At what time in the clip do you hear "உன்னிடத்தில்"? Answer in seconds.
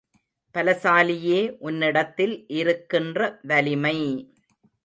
1.59-2.35